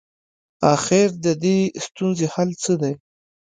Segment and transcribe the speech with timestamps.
[0.73, 2.93] اخر ددې ستونزي حل څه دی؟